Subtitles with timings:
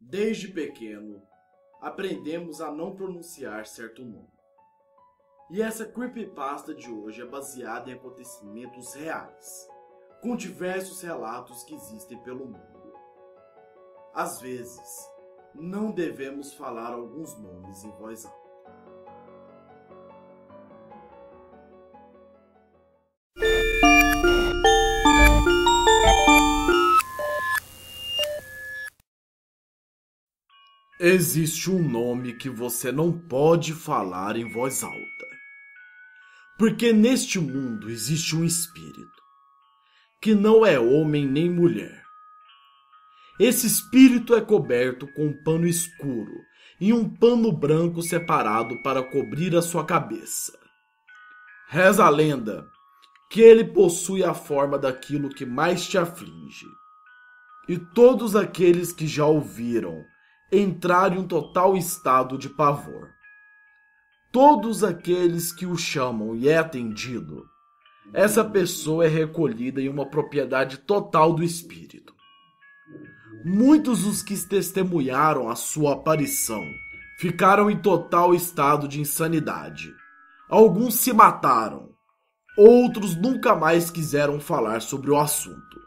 [0.00, 1.22] Desde pequeno,
[1.80, 4.32] aprendemos a não pronunciar certo nome.
[5.50, 9.68] E essa creepypasta de hoje é baseada em acontecimentos reais,
[10.22, 12.92] com diversos relatos que existem pelo mundo.
[14.14, 15.08] Às vezes,
[15.54, 18.47] não devemos falar alguns nomes em voz alta.
[31.00, 35.28] Existe um nome que você não pode falar em voz alta.
[36.58, 39.22] Porque neste mundo existe um espírito
[40.20, 42.02] que não é homem nem mulher.
[43.38, 46.34] Esse espírito é coberto com um pano escuro
[46.80, 50.58] e um pano branco separado para cobrir a sua cabeça.
[51.68, 52.68] Reza a lenda
[53.30, 56.66] que ele possui a forma daquilo que mais te aflige.
[57.68, 60.04] E todos aqueles que já ouviram
[60.50, 63.10] entrar em um total estado de pavor.
[64.32, 67.46] Todos aqueles que o chamam e é atendido,
[68.12, 72.14] essa pessoa é recolhida em uma propriedade total do espírito.
[73.44, 76.64] Muitos dos que testemunharam a sua aparição
[77.18, 79.92] ficaram em total estado de insanidade.
[80.48, 81.90] Alguns se mataram,
[82.56, 85.78] outros nunca mais quiseram falar sobre o assunto.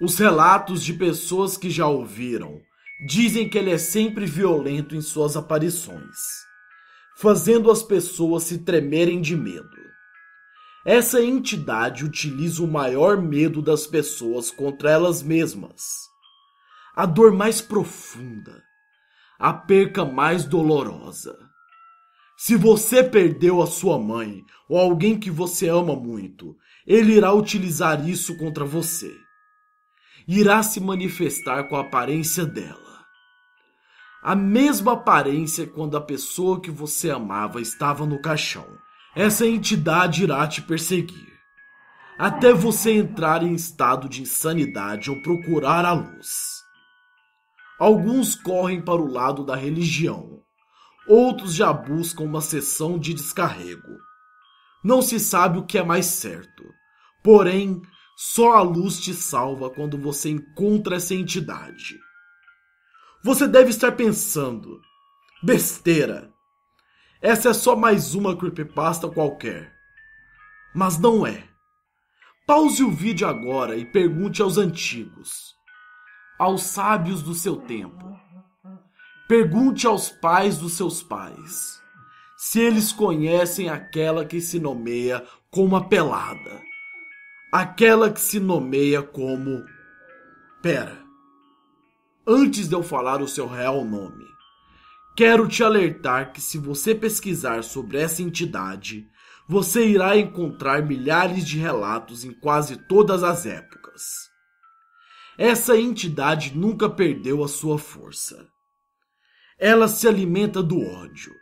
[0.00, 2.58] Os relatos de pessoas que já ouviram
[3.02, 6.18] Dizem que ele é sempre violento em suas aparições,
[7.16, 9.80] fazendo as pessoas se tremerem de medo.
[10.84, 15.82] Essa entidade utiliza o maior medo das pessoas contra elas mesmas,
[16.94, 18.62] a dor mais profunda,
[19.38, 21.38] a perca mais dolorosa.
[22.36, 26.54] Se você perdeu a sua mãe ou alguém que você ama muito,
[26.86, 29.10] ele irá utilizar isso contra você.
[30.28, 32.89] Irá se manifestar com a aparência dela
[34.22, 38.66] a mesma aparência quando a pessoa que você amava estava no caixão.
[39.14, 41.30] Essa entidade irá te perseguir
[42.20, 46.62] até você entrar em estado de insanidade ou procurar a luz.
[47.78, 50.42] Alguns correm para o lado da religião,
[51.08, 53.96] outros já buscam uma sessão de descarrego.
[54.84, 56.62] Não se sabe o que é mais certo,
[57.24, 57.80] porém,
[58.18, 61.98] só a luz te salva quando você encontra essa entidade.
[63.22, 64.80] Você deve estar pensando:
[65.42, 66.32] besteira.
[67.20, 69.74] Essa é só mais uma creepypasta qualquer.
[70.74, 71.44] Mas não é.
[72.46, 75.54] Pause o vídeo agora e pergunte aos antigos,
[76.38, 78.18] aos sábios do seu tempo.
[79.28, 81.78] Pergunte aos pais dos seus pais
[82.38, 86.62] se eles conhecem aquela que se nomeia como a pelada.
[87.52, 89.62] Aquela que se nomeia como.
[90.62, 91.09] Pera
[92.32, 94.24] antes de eu falar o seu real nome.
[95.16, 99.04] Quero te alertar que se você pesquisar sobre essa entidade,
[99.48, 104.30] você irá encontrar milhares de relatos em quase todas as épocas.
[105.36, 108.48] Essa entidade nunca perdeu a sua força.
[109.58, 111.34] Ela se alimenta do ódio,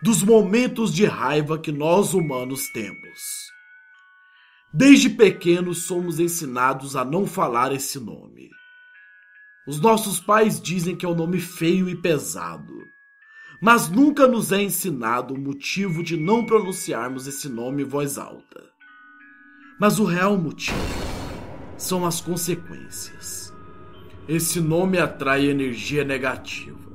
[0.00, 3.50] dos momentos de raiva que nós humanos temos.
[4.72, 8.48] Desde pequenos somos ensinados a não falar esse nome.
[9.66, 12.74] Os nossos pais dizem que é um nome feio e pesado,
[13.60, 18.62] mas nunca nos é ensinado o motivo de não pronunciarmos esse nome em voz alta.
[19.80, 20.76] Mas o real motivo
[21.78, 23.54] são as consequências.
[24.28, 26.92] Esse nome atrai energia negativa.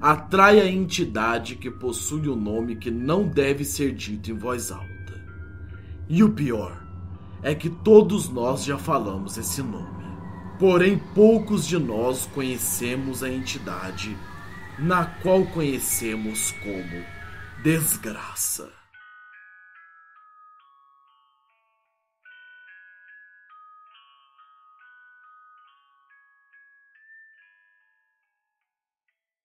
[0.00, 4.70] Atrai a entidade que possui o um nome que não deve ser dito em voz
[4.70, 4.88] alta.
[6.08, 6.82] E o pior
[7.42, 10.07] é que todos nós já falamos esse nome.
[10.58, 14.16] Porém, poucos de nós conhecemos a entidade
[14.78, 17.04] na qual conhecemos como
[17.62, 18.77] desgraça.